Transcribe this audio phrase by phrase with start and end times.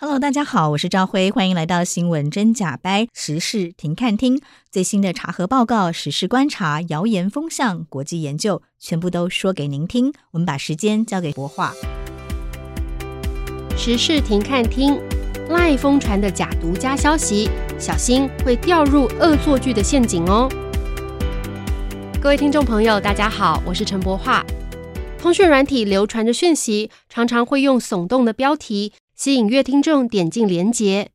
[0.00, 4.40] Hello，大家好，我是赵辉，欢迎来到新闻真假掰时事停看听，
[4.70, 10.12] 最新的查核报告、时事观察、谣言风向、国际研究，全部都说给您听。
[10.30, 11.74] 我们把时间交给博化。
[13.76, 14.96] 时事停看听
[15.48, 20.48] 赖疯传的假独家消息，小心会掉入恶作剧的陷阱哦。
[22.22, 24.46] 各位听众朋友，大家好，我是陈博化。
[25.18, 28.92] 通讯软体流传的讯息，常常会用耸动的标题。
[29.18, 31.10] 吸引阅听众点进连结。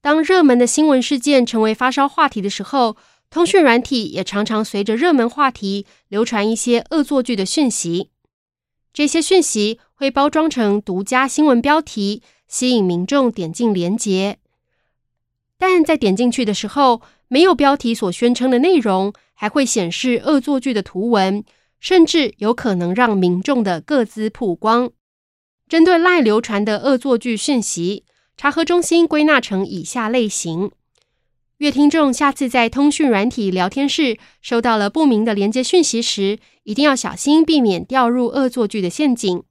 [0.00, 2.96] 当热门的新闻事件成为发烧话题的时候，
[3.30, 8.10] 通讯软体也常常随着热门话题流传一些恶作剧的讯息。
[8.92, 14.38] 这些讯息会包装成独家新闻标题，吸引民众点进连结。
[15.56, 21.44] 但在点进去的时候，没有标题所宣称的内容，还会显示恶作剧的图文，
[21.78, 24.90] 甚至有可能让民众的个资曝光。
[25.68, 28.04] 针对赖流传的恶作剧讯息，
[28.36, 30.70] 查核中心归纳成以下类型：
[31.58, 39.42] 阅听众下次在通讯软体聊天室收到了不明的连接讯息时，一定要小心，避免掉入恶作剧的陷阱。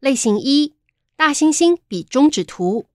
[0.00, 0.74] 类型一：
[1.14, 2.86] 大猩猩比中指图。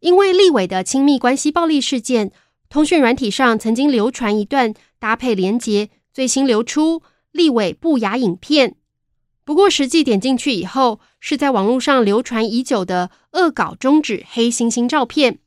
[0.00, 2.30] 因为立委的亲密关系暴力事件，
[2.68, 8.76] 通讯软体上曾经流传一段搭配连结最新流出立委不雅影片。
[9.44, 15.40] 不过，实际点进去以后，是在网络上流传已久的恶搞中止黑猩猩照片。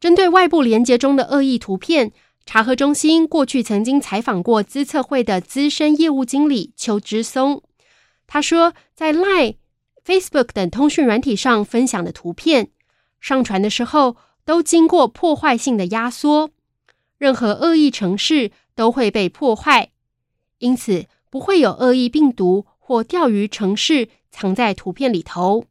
[0.00, 2.12] 针对外部连接中的恶意图片，
[2.44, 7.62] 查核中心过去曾经采访过资策会的资深业务经理邱之松。
[8.26, 9.56] 他说，在 Line、
[10.04, 12.70] Facebook 等通讯软体上分享的图片，
[13.20, 16.50] 上传的时候都经过破坏性的压缩，
[17.16, 19.92] 任何恶意程式都会被破坏，
[20.58, 25.64] 因此，不会有恶意病毒或钓鱼程式藏在图片里头。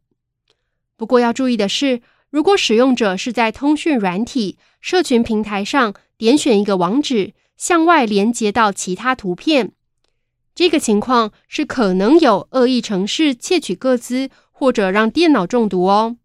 [0.94, 9.72] 不过要注意的是，如果使用者是在通讯软体社群平台上点选一个网址，向外连接到其他图片，
[10.54, 16.18] 这个情况是可能有恶意程式窃取个资或者让电脑中毒哦。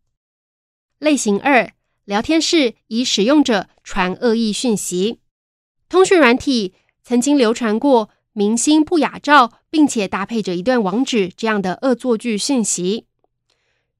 [0.97, 1.71] 类型二，
[2.03, 5.21] 聊天室以使用者传恶意讯息，
[5.87, 8.09] 通讯软体曾经流传过。
[8.33, 13.05] 明星不雅照，并且搭配着一段网址，这样的恶作剧讯息。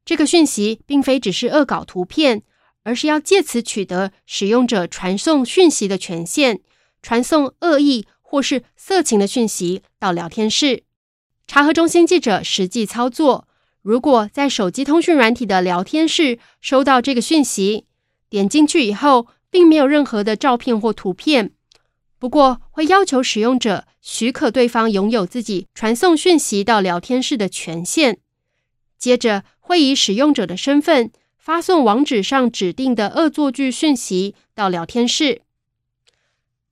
[0.05, 2.43] 这个讯息并非只是恶搞图片，
[2.83, 6.61] 而是要借此取得使用者传送讯息的权限，
[7.01, 10.83] 传送恶意或是色情的讯息到聊天室。
[11.45, 13.47] 查核中心记者实际操作，
[13.81, 17.85] 如果在手机通讯软体的聊天室收到这个讯息，
[18.29, 21.51] 点进去以后，并没有任何的照片或图片。
[22.19, 28.19] 不过，会要求使用者许可对方拥有自己传送讯息到聊天室的权限。
[28.97, 35.41] 接着，会以使用者的身份发送网址上指定的恶作剧讯息到聊天室。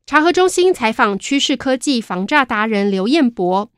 [0.05, 3.71] 查核中心采访趋势科技防诈达人刘彦博，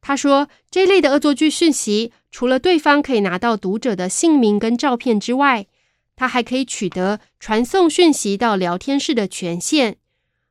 [0.00, 5.66] 他说：“这类的恶作剧讯息，除了对方可以拿到读者的姓名跟照片之外，
[6.14, 9.96] 他还可以取得传送讯息到聊天室的权限。”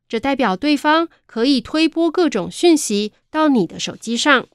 [0.10, 4.48] 这代表对方可以推播各种讯息到你的手机上。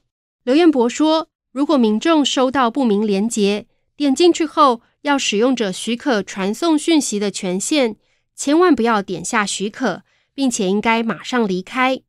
[0.43, 3.65] 刘彦博说：“如果民众收到不明连结，
[3.95, 7.95] 点进去后要使用者许可传送讯息的权限，
[8.35, 10.03] 千万不要点下许可，
[10.33, 12.01] 并且应该马上离开。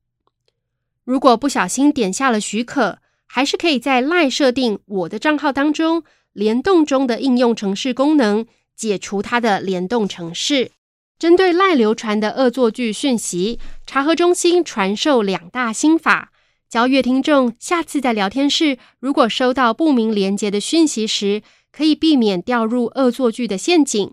[1.05, 6.03] 如果不小心点下了许可，还是可以在 ‘Lie’ 设定我的账号当中
[6.33, 8.45] 联动中的应用程式功能，
[8.75, 10.73] 解除它的联动程式。
[11.19, 16.31] 针对赖流传的恶作剧讯息，查核中心传授两大心法，
[16.69, 21.43] 教阅听众下次在聊天室如果收到不明连结的讯息时，
[21.73, 24.13] 可以避免掉入恶作剧的陷阱。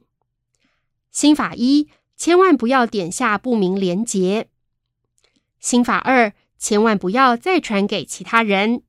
[1.12, 4.48] 心法一：千万不要点下不明连结。
[5.60, 8.82] 心法二：千万不要再传给其他人。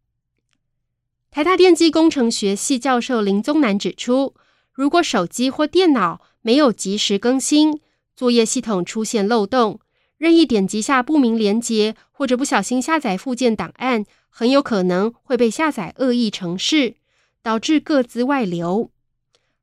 [1.33, 4.35] 台大电机工程学系教授林宗南指出，
[4.73, 7.81] 如果手机或电脑没有及时更新，
[8.17, 9.81] 作业系统出现漏洞，
[10.19, 16.97] 任意点击下不明连接，或者不小心下载附件档案，很有可能会被下载恶意程式。
[17.43, 18.91] 导致个资外流，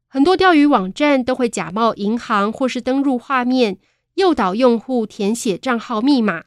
[0.07, 3.79] 很多钓鱼网站都会假冒银行或是登入画面，
[4.13, 6.43] 诱导用户填写账号密码。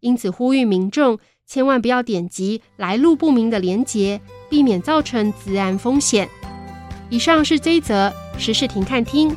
[0.00, 4.18] 因此，呼吁民众千万不要点击来路不明的连接，
[4.48, 6.26] 避免造成资安风险。
[7.10, 9.36] 以上是这一则时事停看听，